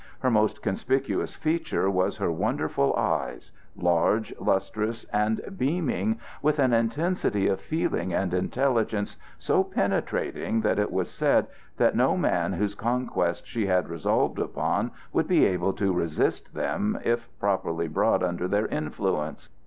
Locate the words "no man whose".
11.95-12.73